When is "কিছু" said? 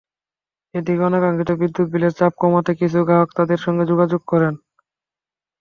2.79-2.99